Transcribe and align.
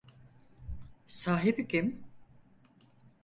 Sahibi 1.07 1.67
kim? 1.67 2.03